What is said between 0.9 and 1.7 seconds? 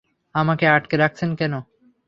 রাখছেন কেন?